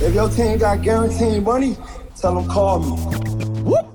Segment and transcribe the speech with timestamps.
[0.00, 1.76] If your team got guaranteed money,
[2.16, 2.90] tell them call me.
[3.62, 3.86] Whoop.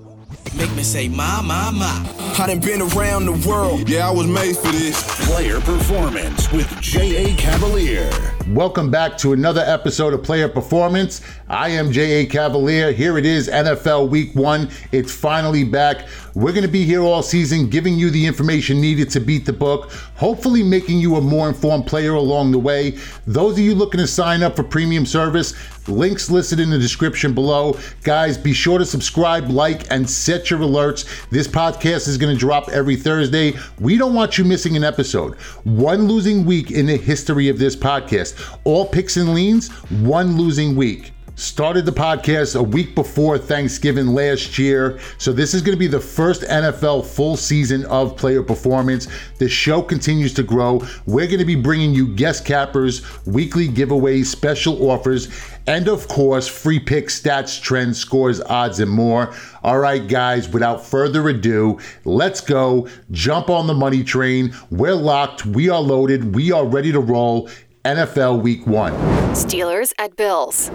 [0.55, 2.09] Make me say, my, my, my.
[2.39, 3.87] I done been around the world.
[3.87, 4.99] Yeah, I was made for this.
[5.27, 7.35] Player Performance with J.A.
[7.35, 8.09] Cavalier.
[8.51, 11.21] Welcome back to another episode of Player Performance.
[11.47, 12.25] I am J.A.
[12.25, 12.91] Cavalier.
[12.91, 14.69] Here it is, NFL Week 1.
[14.91, 16.09] It's finally back.
[16.33, 19.53] We're going to be here all season giving you the information needed to beat the
[19.53, 22.97] book, hopefully making you a more informed player along the way.
[23.25, 25.53] Those of you looking to sign up for premium service,
[25.87, 27.77] links listed in the description below.
[28.03, 31.29] Guys, be sure to subscribe, like, and set your alerts.
[31.29, 33.53] This podcast is going to drop every Thursday.
[33.79, 35.35] We don't want you missing an episode.
[35.65, 38.40] One losing week in the history of this podcast.
[38.63, 41.11] All picks and leans, one losing week.
[41.41, 44.99] Started the podcast a week before Thanksgiving last year.
[45.17, 49.07] So, this is going to be the first NFL full season of player performance.
[49.39, 50.85] The show continues to grow.
[51.07, 55.29] We're going to be bringing you guest cappers, weekly giveaways, special offers,
[55.65, 59.33] and of course, free picks, stats, trends, scores, odds, and more.
[59.63, 62.87] All right, guys, without further ado, let's go.
[63.09, 64.53] Jump on the money train.
[64.69, 67.49] We're locked, we are loaded, we are ready to roll.
[67.85, 68.93] NFL Week 1.
[69.33, 70.69] Steelers at Bills.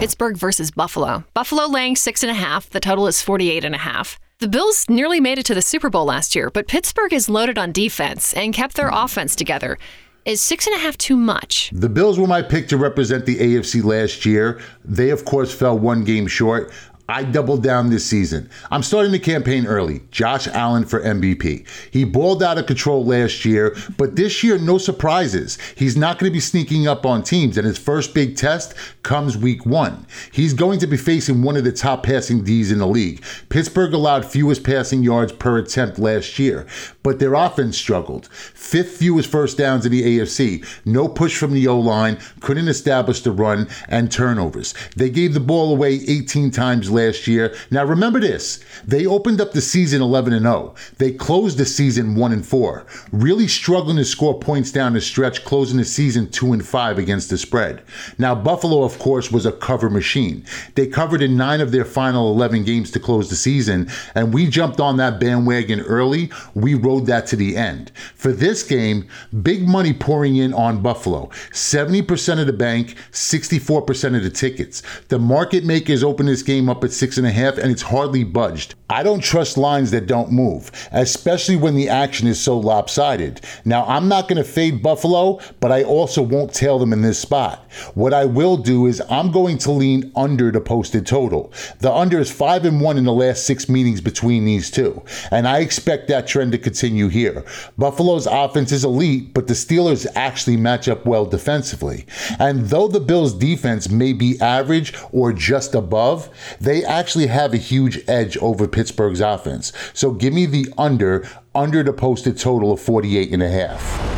[0.00, 1.22] Pittsburgh versus Buffalo.
[1.34, 2.68] Buffalo laying six and a half.
[2.68, 4.18] The total is 48 and a half.
[4.40, 7.58] The Bills nearly made it to the Super Bowl last year, but Pittsburgh is loaded
[7.58, 9.78] on defense and kept their offense together.
[10.24, 11.70] Is six and a half too much?
[11.72, 14.60] The Bills were my pick to represent the AFC last year.
[14.84, 16.72] They, of course, fell one game short.
[17.08, 18.50] I doubled down this season.
[18.70, 20.02] I'm starting the campaign early.
[20.10, 21.64] Josh Allen for MVP.
[21.90, 25.56] He balled out of control last year, but this year, no surprises.
[25.76, 29.36] He's not going to be sneaking up on teams, and his first big test comes
[29.36, 30.04] week one.
[30.32, 33.22] He's going to be facing one of the top passing Ds in the league.
[33.50, 36.66] Pittsburgh allowed fewest passing yards per attempt last year,
[37.04, 38.26] but their offense struggled.
[38.26, 40.66] Fifth fewest first downs in the AFC.
[40.84, 44.74] No push from the O line, couldn't establish the run, and turnovers.
[44.96, 47.54] They gave the ball away 18 times last year.
[47.70, 50.74] Now remember this: they opened up the season 11 and 0.
[50.98, 52.86] They closed the season 1 and 4.
[53.12, 57.30] Really struggling to score points down the stretch, closing the season 2 and 5 against
[57.30, 57.82] the spread.
[58.18, 60.44] Now Buffalo, of course, was a cover machine.
[60.74, 64.48] They covered in 9 of their final 11 games to close the season, and we
[64.48, 66.30] jumped on that bandwagon early.
[66.54, 67.92] We rode that to the end.
[68.14, 69.08] For this game,
[69.42, 71.30] big money pouring in on Buffalo.
[71.52, 74.82] 70% of the bank, 64% of the tickets.
[75.08, 78.24] The market makers opened this game up at six and a half, and it's hardly
[78.24, 78.74] budged.
[78.88, 83.40] I don't trust lines that don't move, especially when the action is so lopsided.
[83.64, 87.18] Now, I'm not going to fade Buffalo, but I also won't tail them in this
[87.18, 87.68] spot.
[87.94, 91.52] What I will do is I'm going to lean under the posted total.
[91.80, 95.02] The under is 5 and 1 in the last 6 meetings between these two,
[95.32, 97.44] and I expect that trend to continue here.
[97.76, 102.06] Buffalo's offense is elite, but the Steelers actually match up well defensively.
[102.38, 106.30] And though the Bills' defense may be average or just above,
[106.60, 109.72] they actually have a huge edge over Pittsburgh's offense.
[109.92, 114.16] So give me the under, under the posted total of 48 and a half.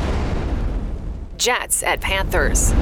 [1.36, 2.72] Jets at Panthers.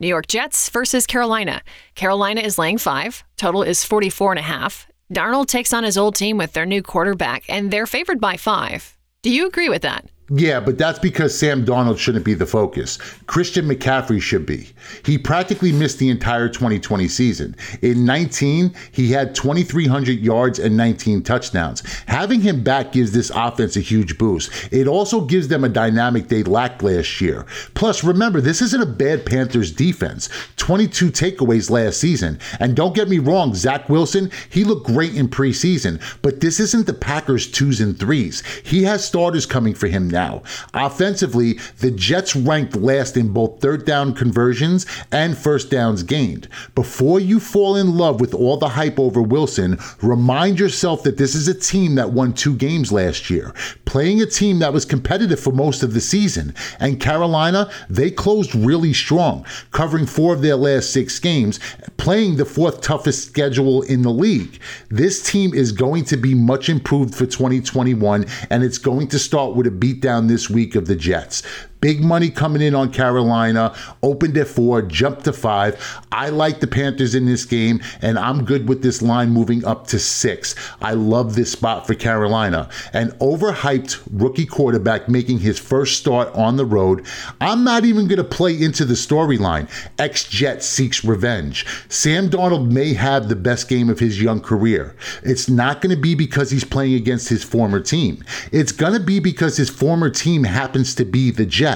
[0.00, 1.62] New York Jets versus Carolina.
[1.94, 3.24] Carolina is laying five.
[3.36, 4.86] Total is 44 and a half.
[5.12, 8.96] Darnold takes on his old team with their new quarterback, and they're favored by five.
[9.22, 10.06] Do you agree with that?
[10.30, 12.96] Yeah, but that's because Sam Darnold shouldn't be the focus.
[13.26, 14.70] Christian McCaffrey should be.
[15.04, 17.54] He practically missed the entire 2020 season.
[17.82, 21.82] In 19, he had 2,300 yards and 19 touchdowns.
[22.06, 24.50] Having him back gives this offense a huge boost.
[24.72, 27.44] It also gives them a dynamic they lacked last year.
[27.74, 30.30] Plus, remember, this isn't a bad Panthers defense.
[30.56, 32.38] 22 takeaways last season.
[32.60, 36.86] And don't get me wrong, Zach Wilson, he looked great in preseason, but this isn't
[36.86, 38.42] the Packers' twos and threes.
[38.64, 40.42] He has starters coming for him now.
[40.72, 46.48] Offensively, the Jets ranked last in both third down conversions and first downs gained.
[46.74, 51.34] Before you fall in love with all the hype over Wilson, remind yourself that this
[51.34, 53.52] is a team that won two games last year,
[53.84, 56.54] playing a team that was competitive for most of the season.
[56.78, 61.58] And Carolina, they closed really strong, covering four of their last six games,
[62.04, 64.60] playing the fourth toughest schedule in the league.
[64.90, 69.56] This team is going to be much improved for 2021, and it's going to start
[69.56, 71.42] with a beatdown this week of the Jets.
[71.84, 73.74] Big money coming in on Carolina.
[74.02, 75.78] Opened at four, jumped to five.
[76.10, 79.86] I like the Panthers in this game, and I'm good with this line moving up
[79.88, 80.54] to six.
[80.80, 82.70] I love this spot for Carolina.
[82.94, 87.04] An overhyped rookie quarterback making his first start on the road.
[87.42, 89.68] I'm not even going to play into the storyline.
[89.98, 91.66] Ex Jet seeks revenge.
[91.90, 94.96] Sam Darnold may have the best game of his young career.
[95.22, 98.24] It's not going to be because he's playing against his former team.
[98.52, 101.73] It's going to be because his former team happens to be the Jets.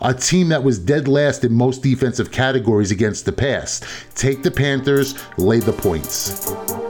[0.00, 3.80] A team that was dead last in most defensive categories against the pass.
[4.14, 6.89] Take the Panthers, lay the points.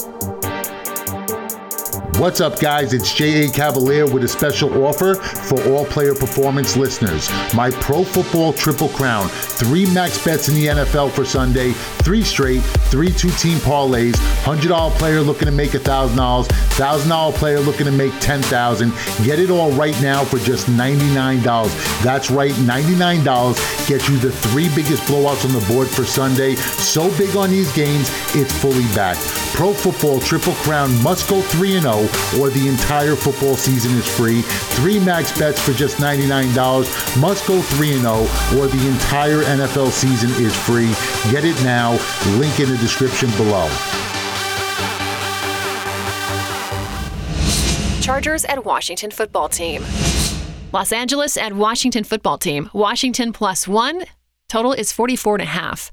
[2.21, 2.93] What's up, guys?
[2.93, 3.49] It's J.A.
[3.51, 7.31] Cavalier with a special offer for all player performance listeners.
[7.55, 9.31] My Pro Football Triple Crown.
[9.31, 14.91] Three max bets in the NFL for Sunday, three straight, three two team parlays, $100
[14.99, 16.11] player looking to make $1,000,
[16.47, 18.93] $1,000 player looking to make 10,000.
[19.25, 21.43] Get it all right now for just $99.
[22.03, 26.55] That's right, $99 gets you the three biggest blowouts on the board for Sunday.
[26.57, 29.50] So big on these games, it's fully backed.
[29.61, 31.93] Pro Football Triple Crown must go 3 0
[32.41, 34.41] or the entire football season is free.
[34.41, 40.31] Three max bets for just $99 must go 3 0 or the entire NFL season
[40.43, 40.95] is free.
[41.31, 41.91] Get it now.
[42.39, 43.69] Link in the description below.
[48.01, 49.85] Chargers and Washington football team.
[50.73, 52.71] Los Angeles and Washington football team.
[52.73, 54.05] Washington plus one.
[54.49, 55.93] Total is 44 and a half.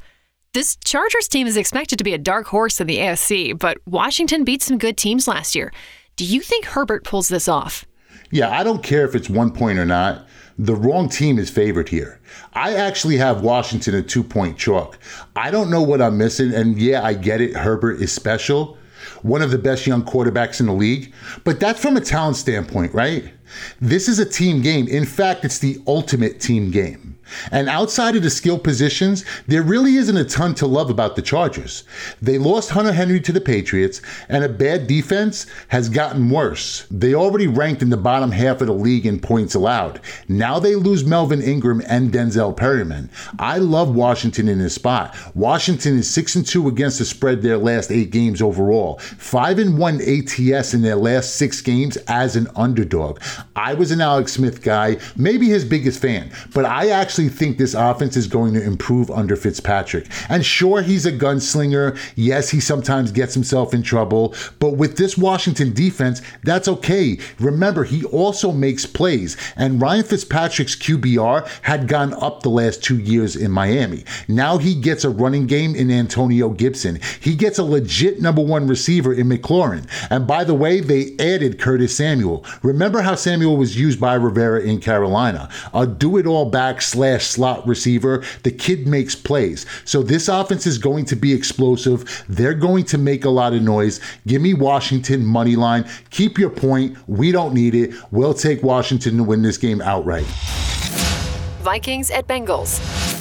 [0.54, 4.44] This Chargers team is expected to be a dark horse in the AFC, but Washington
[4.44, 5.74] beat some good teams last year.
[6.16, 7.86] Do you think Herbert pulls this off?
[8.32, 10.26] Yeah, I don't care if it's one point or not.
[10.58, 12.20] The wrong team is favored here.
[12.54, 14.98] I actually have Washington a two point chalk.
[15.36, 17.56] I don't know what I'm missing, and yeah, I get it.
[17.56, 18.78] Herbert is special,
[19.22, 21.14] one of the best young quarterbacks in the league,
[21.44, 23.32] but that's from a talent standpoint, right?
[23.80, 24.88] This is a team game.
[24.88, 27.18] In fact, it's the ultimate team game.
[27.52, 31.22] And outside of the skill positions, there really isn't a ton to love about the
[31.22, 31.84] Chargers.
[32.22, 36.86] They lost Hunter Henry to the Patriots, and a bad defense has gotten worse.
[36.90, 40.00] They already ranked in the bottom half of the league in points allowed.
[40.28, 43.10] Now they lose Melvin Ingram and Denzel Perryman.
[43.40, 45.16] I love Washington in this spot.
[45.36, 49.00] Washington is 6 and 2 against the spread their last 8 games overall.
[49.00, 53.20] 5 and 1 ATS in their last 6 games as an underdog.
[53.56, 57.74] I was an Alex Smith guy, maybe his biggest fan, but I actually think this
[57.74, 60.08] offense is going to improve under Fitzpatrick.
[60.30, 61.98] And sure, he's a gunslinger.
[62.16, 67.20] Yes, he sometimes gets himself in trouble, but with this Washington defense, that's okay.
[67.40, 73.00] Remember, he also makes plays, and Ryan Fitzpatrick's QBR had gone up the last two
[73.00, 74.04] years in Miami.
[74.28, 77.00] Now he gets a running game in Antonio Gibson.
[77.20, 79.88] He gets a legit number one receiver in McLaurin.
[80.10, 82.46] And by the way, they added Curtis Samuel.
[82.64, 85.50] Remember how Samuel was used by Rivera in Carolina?
[85.74, 88.24] A do it all back slash slot receiver.
[88.44, 89.66] The kid makes plays.
[89.84, 92.24] So this offense is going to be explosive.
[92.30, 94.00] They're going to make a lot of noise.
[94.26, 95.86] Give me Washington money line.
[96.10, 96.96] Keep your point.
[97.10, 97.94] We don't need it.
[98.12, 100.24] We'll take Washington to win this game outright.
[101.64, 103.17] Vikings at Bengals.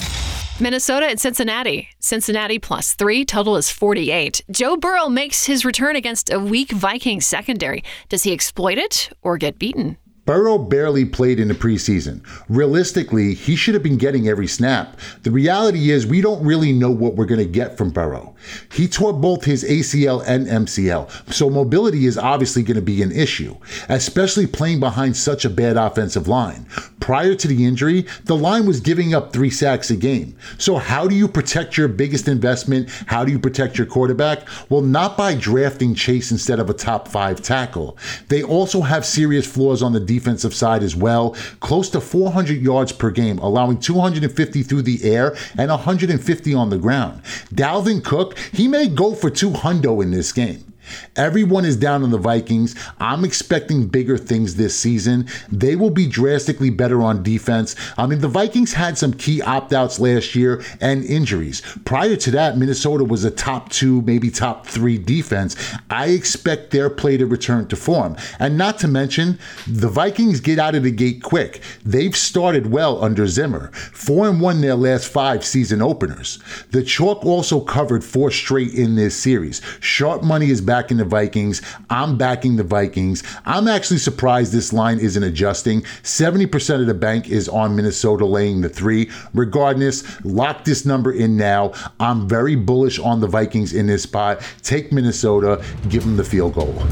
[0.58, 1.90] Minnesota at Cincinnati.
[2.00, 4.42] Cincinnati plus three, total is 48.
[4.50, 7.84] Joe Burrow makes his return against a weak Vikings secondary.
[8.08, 9.98] Does he exploit it or get beaten?
[10.26, 12.20] Burrow barely played in the preseason.
[12.48, 14.98] Realistically, he should have been getting every snap.
[15.22, 18.34] The reality is, we don't really know what we're going to get from Burrow.
[18.72, 23.12] He tore both his ACL and MCL, so mobility is obviously going to be an
[23.12, 23.56] issue,
[23.88, 26.66] especially playing behind such a bad offensive line.
[26.98, 30.36] Prior to the injury, the line was giving up three sacks a game.
[30.58, 32.90] So, how do you protect your biggest investment?
[33.06, 34.40] How do you protect your quarterback?
[34.68, 37.96] Well, not by drafting Chase instead of a top five tackle.
[38.28, 41.36] They also have serious flaws on the defense defensive side as well.
[41.60, 46.78] Close to 400 yards per game, allowing 250 through the air and 150 on the
[46.78, 47.22] ground.
[47.54, 50.72] Dalvin Cook, he may go for 200 in this game.
[51.16, 52.74] Everyone is down on the Vikings.
[53.00, 55.28] I'm expecting bigger things this season.
[55.50, 57.76] They will be drastically better on defense.
[57.96, 61.62] I mean, the Vikings had some key opt outs last year and injuries.
[61.84, 65.56] Prior to that, Minnesota was a top two, maybe top three defense.
[65.90, 68.16] I expect their play to return to form.
[68.38, 71.60] And not to mention, the Vikings get out of the gate quick.
[71.84, 76.38] They've started well under Zimmer, four and one their last five season openers.
[76.70, 79.62] The Chalk also covered four straight in this series.
[79.80, 81.62] Sharp money is back in the Vikings.
[81.90, 83.22] I'm backing the Vikings.
[83.44, 85.82] I'm actually surprised this line isn't adjusting.
[86.02, 89.10] 70% of the bank is on Minnesota laying the three.
[89.34, 91.72] Regardless, lock this number in now.
[91.98, 94.40] I'm very bullish on the Vikings in this spot.
[94.62, 96.82] Take Minnesota, give them the field goal.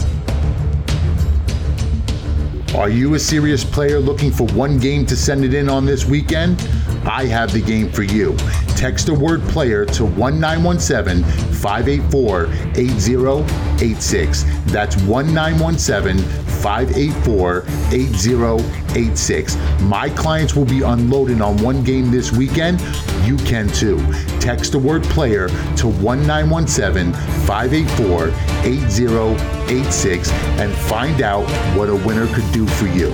[2.77, 6.05] Are you a serious player looking for one game to send it in on this
[6.05, 6.61] weekend?
[7.05, 8.37] I have the game for you.
[8.77, 11.23] Text the word player to 1917
[11.65, 14.43] 584 8086.
[14.67, 16.23] That's 1917
[16.61, 19.57] 584 8086.
[19.81, 22.83] My clients will be unloading on one game this weekend.
[23.25, 23.97] You can too.
[24.41, 27.15] Text the word player to 1917
[27.47, 28.29] 584
[28.63, 30.31] 8086
[30.61, 33.11] and find out what a winner could do for you.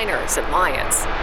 [0.00, 1.19] Niners and Lions.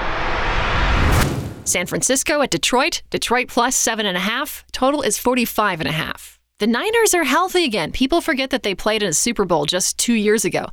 [1.68, 3.02] San Francisco at Detroit.
[3.10, 4.64] Detroit plus seven and a half.
[4.72, 6.40] Total is 45 and a half.
[6.60, 7.92] The Niners are healthy again.
[7.92, 10.68] People forget that they played in a Super Bowl just two years ago.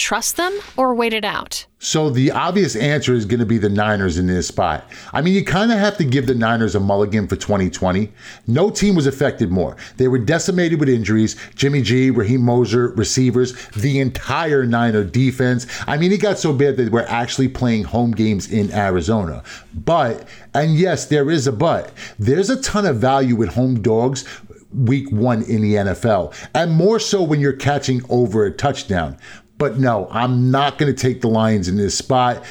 [0.00, 1.66] Trust them or wait it out?
[1.78, 4.82] So the obvious answer is going to be the Niners in this spot.
[5.12, 8.10] I mean, you kind of have to give the Niners a mulligan for 2020.
[8.46, 9.76] No team was affected more.
[9.98, 11.36] They were decimated with injuries.
[11.54, 15.66] Jimmy G, Raheem Mostert, receivers, the entire Niner defense.
[15.86, 19.44] I mean, it got so bad that we're actually playing home games in Arizona.
[19.74, 21.92] But, and yes, there is a but.
[22.18, 24.24] There's a ton of value with home dogs
[24.72, 29.16] week one in the NFL, and more so when you're catching over a touchdown.
[29.60, 32.42] But no, I'm not going to take the Lions in this spot.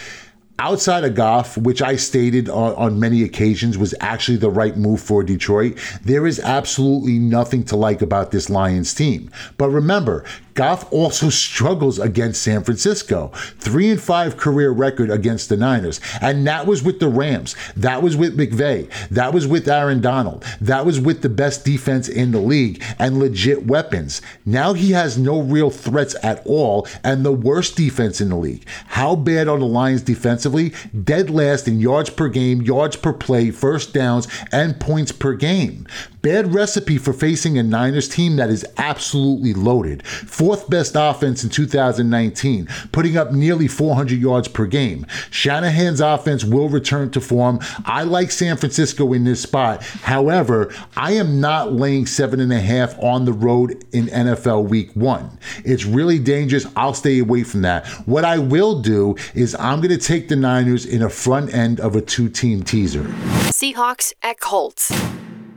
[0.60, 5.00] Outside of Goff, which I stated on, on, many occasions was actually the right move
[5.00, 9.32] for Detroit, there is absolutely nothing to like about this Lions team.
[9.58, 10.26] But remember,
[10.60, 13.32] Goff also struggles against San Francisco.
[13.60, 16.02] Three and five career record against the Niners.
[16.20, 17.56] And that was with the Rams.
[17.78, 18.90] That was with McVay.
[19.08, 20.44] That was with Aaron Donald.
[20.60, 24.22] That was with the best defense in the league and legit weapons.
[24.46, 28.68] Now he has no real threats at all and the worst defense in the league.
[28.88, 30.02] How bad are the Lions
[30.50, 30.90] defensively?
[31.04, 35.88] Dead last in yards per game, yards per play, first downs, and points per game.
[36.22, 40.06] Bad recipe for facing a Niners team that is absolutely loaded.
[40.06, 45.06] Fourth best offense in 2019, putting up nearly 400 yards per game.
[45.32, 47.60] Shanahan's offense will return to form.
[47.86, 49.82] I like San Francisco in this spot.
[49.84, 54.94] However, I am not laying seven and a half on the road in NFL week
[54.96, 55.40] one.
[55.64, 56.66] It's really dangerous.
[56.76, 57.88] I'll stay away from that.
[58.06, 61.80] What I will do is I'm going to take the Niners in a front end
[61.80, 63.04] of a two team teaser.
[63.54, 64.92] Seahawks at Colts.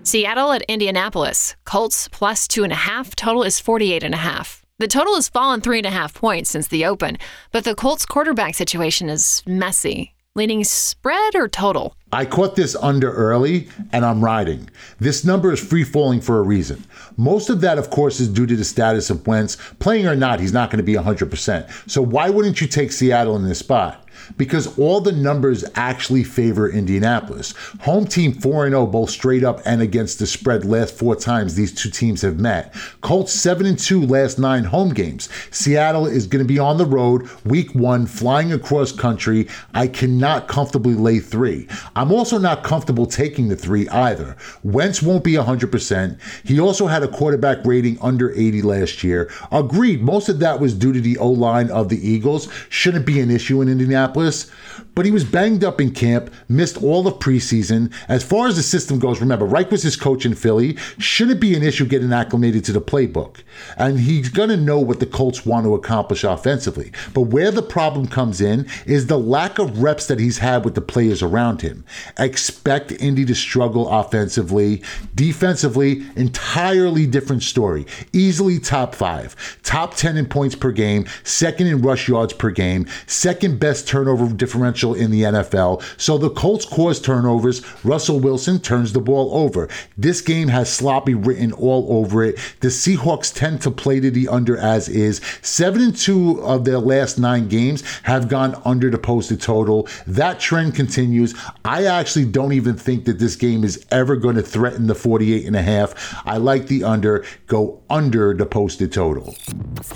[0.05, 1.55] Seattle at Indianapolis.
[1.65, 3.15] Colts plus two and a half.
[3.15, 4.65] Total is 48 and a half.
[4.79, 7.19] The total has fallen three and a half points since the open,
[7.53, 10.13] but the Colts quarterback situation is messy.
[10.35, 11.95] Leaning spread or total?
[12.15, 14.69] I caught this under early and I'm riding.
[15.01, 16.85] This number is free falling for a reason.
[17.17, 19.57] Most of that, of course, is due to the status of Wentz.
[19.79, 21.91] Playing or not, he's not going to be 100%.
[21.91, 24.03] So why wouldn't you take Seattle in this spot?
[24.37, 27.55] because all the numbers actually favor Indianapolis.
[27.81, 31.73] Home team 4 0 both straight up and against the spread last four times these
[31.73, 32.75] two teams have met.
[33.01, 35.29] Colts 7 2, last 9 home games.
[35.51, 39.49] Seattle is going to be on the road week 1 flying across country.
[39.75, 41.69] I cannot comfortably lay 3.
[41.97, 44.37] I'm also not comfortable taking the 3 either.
[44.63, 46.19] Wentz won't be 100%.
[46.45, 49.31] He also had a quarterback rating under 80 last year.
[49.53, 52.49] Agreed, most of that was due to the O-line of the Eagles.
[52.71, 54.51] Shouldn't be an issue in Indianapolis,
[54.95, 57.93] but he was banged up in camp, missed all of preseason.
[58.09, 60.77] As far as the system goes, remember, Reich was his coach in Philly.
[60.99, 63.39] Shouldn't be an issue getting acclimated to the playbook.
[63.77, 66.93] And he's going to know what the Colts want to accomplish offensively.
[67.15, 70.75] But where the problem comes in is the lack of reps that he's had with
[70.75, 71.85] the players around him.
[72.19, 74.83] Expect Indy to struggle offensively.
[75.15, 77.87] Defensively, entirely different story.
[78.13, 82.87] Easily top five, top 10 in points per game, second in rush yards per game,
[83.07, 85.83] second best turnover differential in the NFL.
[85.97, 87.63] So the Colts cause turnovers.
[87.85, 89.69] Russell Wilson turns the ball over.
[89.97, 92.39] This game has sloppy written all over it.
[92.61, 95.21] The Seahawks tend to play to the under as is.
[95.43, 99.89] Seven and two of their last nine games have gone under the posted total.
[100.07, 101.35] That trend continues.
[101.65, 105.47] I actually don't even think that this game is ever going to threaten the 48
[105.47, 105.95] and a half.
[106.27, 107.25] I like the under.
[107.47, 109.37] Go under the posted total.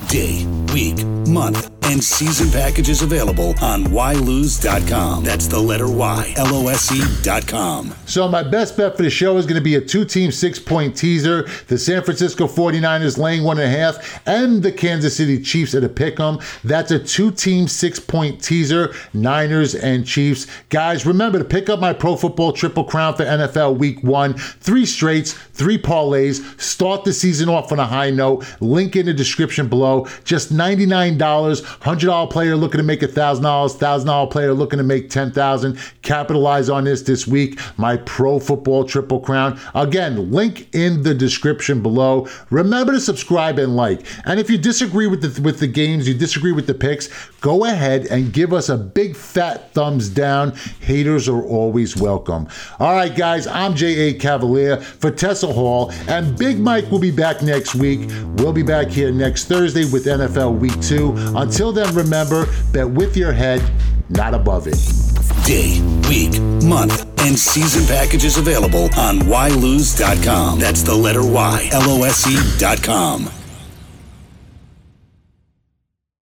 [0.09, 5.25] Day, week, month, and season packages available on ylose.com.
[5.25, 7.95] That's the letter Y, L O S E.com.
[8.07, 10.59] So, my best bet for the show is going to be a two team six
[10.59, 11.49] point teaser.
[11.69, 15.85] The San Francisco 49ers laying one and a half, and the Kansas City Chiefs at
[15.85, 16.39] a pick 'em.
[16.65, 20.47] That's a two team six point teaser, Niners and Chiefs.
[20.69, 24.35] Guys, remember to pick up my Pro Football Triple Crown for NFL Week One.
[24.35, 26.43] Three straights, three parlays.
[26.61, 28.45] Start the season off on a high note.
[28.61, 30.07] Link in the description below.
[30.25, 34.85] Just $99, $100 player looking to make a thousand dollars, $1,000 thousand player looking to
[34.85, 35.79] make ten thousand.
[36.03, 37.59] Capitalize on this this week.
[37.79, 39.59] My pro football triple crown.
[39.75, 42.29] Again, link in the description below.
[42.51, 44.07] Remember to subscribe and like.
[44.25, 47.09] And if you disagree with the with the games, you disagree with the picks,
[47.47, 50.53] go ahead and give us a big fat thumbs down.
[50.81, 52.49] Haters are always welcome.
[52.81, 53.47] All right, guys.
[53.47, 54.15] I'm J.A.
[54.15, 58.11] Cavalier for Tessa Hall, and Big Mike will be back next week.
[58.39, 61.13] We'll be back here next Thursday with NFL Week Two.
[61.37, 63.63] Until then, remember bet with your head
[64.09, 64.79] not above it.
[65.47, 70.59] Day, week, month, and season packages available on ylose.com.
[70.59, 73.31] That's the letter Y, L O S E.com.